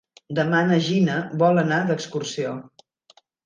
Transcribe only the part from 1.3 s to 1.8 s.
vol anar